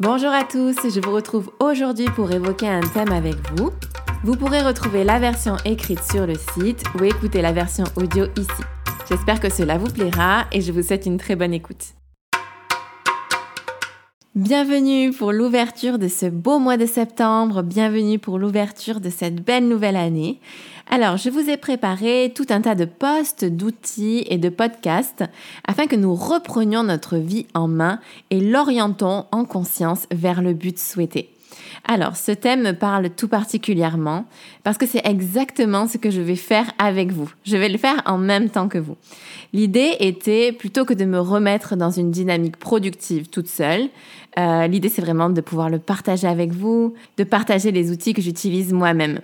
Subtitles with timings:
[0.00, 3.70] Bonjour à tous, je vous retrouve aujourd'hui pour évoquer un thème avec vous.
[4.24, 8.62] Vous pourrez retrouver la version écrite sur le site ou écouter la version audio ici.
[9.10, 11.99] J'espère que cela vous plaira et je vous souhaite une très bonne écoute.
[14.40, 19.68] Bienvenue pour l'ouverture de ce beau mois de septembre, bienvenue pour l'ouverture de cette belle
[19.68, 20.40] nouvelle année.
[20.88, 25.24] Alors, je vous ai préparé tout un tas de posts, d'outils et de podcasts
[25.66, 30.78] afin que nous reprenions notre vie en main et l'orientons en conscience vers le but
[30.78, 31.28] souhaité.
[31.86, 34.26] Alors, ce thème me parle tout particulièrement
[34.62, 37.30] parce que c'est exactement ce que je vais faire avec vous.
[37.44, 38.96] Je vais le faire en même temps que vous.
[39.52, 43.88] L'idée était, plutôt que de me remettre dans une dynamique productive toute seule,
[44.38, 48.22] euh, l'idée c'est vraiment de pouvoir le partager avec vous, de partager les outils que
[48.22, 49.20] j'utilise moi-même.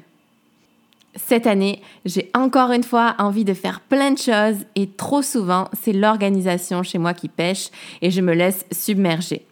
[1.15, 5.69] Cette année, j'ai encore une fois envie de faire plein de choses et trop souvent,
[5.81, 7.71] c'est l'organisation chez moi qui pêche
[8.03, 9.47] et je me laisse submerger.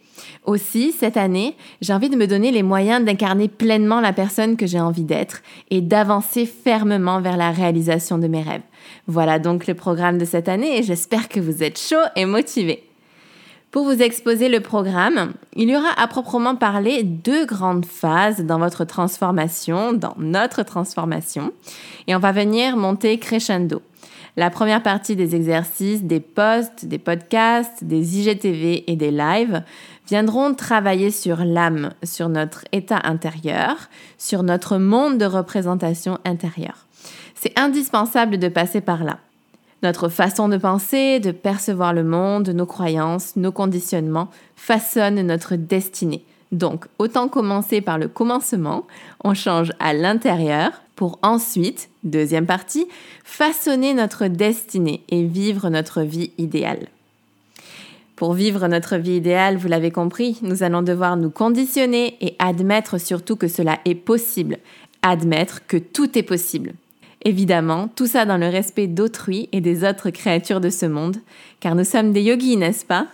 [0.45, 4.67] Aussi, cette année, j'ai envie de me donner les moyens d'incarner pleinement la personne que
[4.67, 8.61] j'ai envie d'être et d'avancer fermement vers la réalisation de mes rêves.
[9.07, 12.83] Voilà donc le programme de cette année et j'espère que vous êtes chaud et motivé.
[13.75, 18.57] Pour vous exposer le programme, il y aura à proprement parler deux grandes phases dans
[18.57, 21.51] votre transformation, dans notre transformation,
[22.07, 23.81] et on va venir monter crescendo.
[24.37, 29.63] La première partie des exercices, des posts, des podcasts, des IGTV et des lives
[30.07, 36.85] viendront travailler sur l'âme, sur notre état intérieur, sur notre monde de représentation intérieure.
[37.35, 39.19] C'est indispensable de passer par là.
[39.83, 46.25] Notre façon de penser, de percevoir le monde, nos croyances, nos conditionnements façonnent notre destinée.
[46.51, 48.87] Donc, autant commencer par le commencement,
[49.23, 52.87] on change à l'intérieur pour ensuite, deuxième partie,
[53.23, 56.87] façonner notre destinée et vivre notre vie idéale.
[58.15, 62.97] Pour vivre notre vie idéale, vous l'avez compris, nous allons devoir nous conditionner et admettre
[62.97, 64.57] surtout que cela est possible,
[65.01, 66.73] admettre que tout est possible.
[67.25, 71.17] Évidemment, tout ça dans le respect d'autrui et des autres créatures de ce monde,
[71.59, 73.07] car nous sommes des yogis, n'est-ce pas?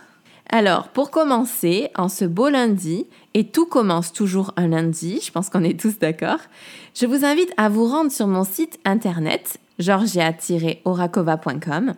[0.48, 5.48] Alors, pour commencer, en ce beau lundi, et tout commence toujours un lundi, je pense
[5.48, 6.40] qu'on est tous d'accord,
[6.94, 11.94] je vous invite à vous rendre sur mon site internet georgia-orakova.com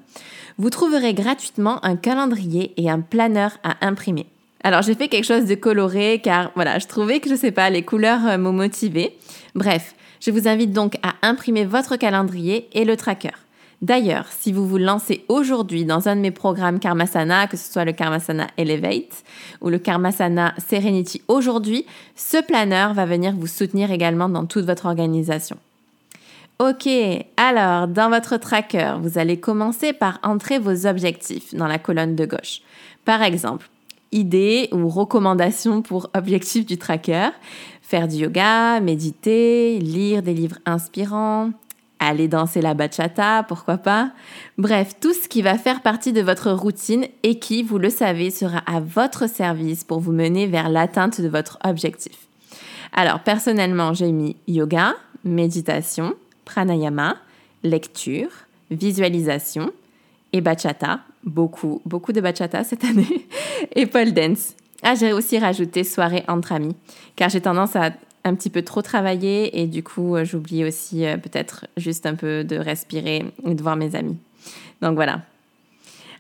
[0.59, 4.27] vous trouverez gratuitement un calendrier et un planeur à imprimer.
[4.63, 7.71] Alors j'ai fait quelque chose de coloré car voilà, je trouvais que je sais pas,
[7.71, 9.17] les couleurs euh, m'ont motivé.
[9.55, 13.44] Bref, je vous invite donc à imprimer votre calendrier et le tracker.
[13.85, 17.85] D'ailleurs, si vous vous lancez aujourd'hui dans un de mes programmes Karmasana, que ce soit
[17.85, 19.23] le Karmasana Elevate
[19.61, 21.85] ou le Karmasana Serenity aujourd'hui,
[22.17, 25.59] ce planeur va venir vous soutenir également dans toute votre organisation.
[26.61, 26.89] Ok,
[27.37, 32.25] alors dans votre tracker, vous allez commencer par entrer vos objectifs dans la colonne de
[32.25, 32.63] gauche.
[33.05, 33.69] Par exemple,
[34.13, 37.29] idées ou recommandations pour objectifs du tracker,
[37.83, 41.51] faire du yoga, méditer, lire des livres inspirants,
[41.99, 44.11] aller danser la bachata, pourquoi pas?
[44.59, 48.31] Bref, tout ce qui va faire partie de votre routine et qui, vous le savez,
[48.31, 52.17] sera à votre service pour vous mener vers l'atteinte de votre objectif.
[52.93, 54.95] Alors, personnellement, j'ai mis yoga,
[55.25, 57.17] méditation, pranayama,
[57.63, 58.29] lecture,
[58.71, 59.73] visualisation
[60.33, 61.01] et bachata.
[61.25, 63.27] Beaucoup, beaucoup de bachata cette année.
[63.75, 64.55] et pole dance.
[64.83, 66.77] Ah, j'ai aussi rajouté soirée entre amis,
[67.17, 67.91] car j'ai tendance à
[68.25, 72.15] un petit peu trop travailler et du coup, euh, j'oublie aussi euh, peut-être juste un
[72.15, 74.17] peu de respirer et de voir mes amis.
[74.81, 75.23] Donc voilà.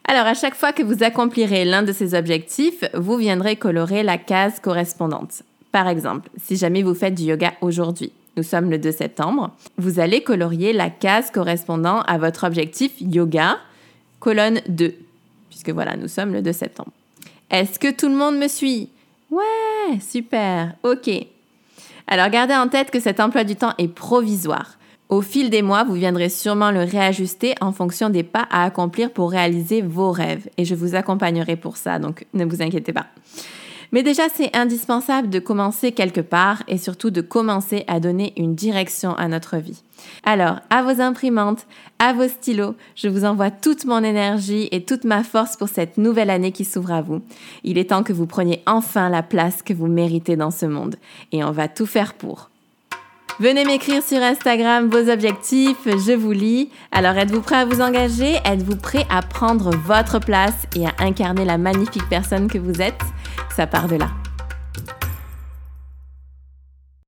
[0.06, 4.18] Alors, à chaque fois que vous accomplirez l'un de ces objectifs, vous viendrez colorer la
[4.18, 5.42] case correspondante.
[5.72, 10.00] Par exemple, si jamais vous faites du yoga aujourd'hui, nous sommes le 2 septembre, vous
[10.00, 13.58] allez colorier la case correspondant à votre objectif yoga,
[14.20, 14.94] colonne 2,
[15.48, 16.90] puisque voilà, nous sommes le 2 septembre.
[17.50, 18.90] Est-ce que tout le monde me suit?
[19.30, 21.10] Ouais, super, ok.
[22.06, 24.78] Alors gardez en tête que cet emploi du temps est provisoire.
[25.08, 29.10] Au fil des mois, vous viendrez sûrement le réajuster en fonction des pas à accomplir
[29.10, 30.48] pour réaliser vos rêves.
[30.56, 33.06] Et je vous accompagnerai pour ça, donc ne vous inquiétez pas.
[33.94, 38.56] Mais déjà, c'est indispensable de commencer quelque part et surtout de commencer à donner une
[38.56, 39.84] direction à notre vie.
[40.24, 41.64] Alors, à vos imprimantes,
[42.00, 45.96] à vos stylos, je vous envoie toute mon énergie et toute ma force pour cette
[45.96, 47.22] nouvelle année qui s'ouvre à vous.
[47.62, 50.96] Il est temps que vous preniez enfin la place que vous méritez dans ce monde.
[51.30, 52.50] Et on va tout faire pour.
[53.38, 56.68] Venez m'écrire sur Instagram vos objectifs, je vous lis.
[56.90, 58.38] Alors êtes-vous prêt à vous engager?
[58.44, 63.13] Êtes-vous prêt à prendre votre place et à incarner la magnifique personne que vous êtes?
[63.54, 64.23] Ça part de là.